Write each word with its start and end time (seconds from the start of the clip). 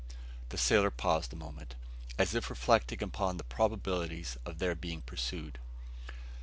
The 0.49 0.57
sailor 0.57 0.89
paused 0.89 1.31
a 1.31 1.35
moment, 1.35 1.75
as 2.17 2.33
if 2.33 2.49
reflecting 2.49 3.03
upon 3.03 3.37
the 3.37 3.43
probabilities 3.43 4.35
of 4.47 4.57
their 4.57 4.73
being 4.73 5.03
pursued. 5.03 5.59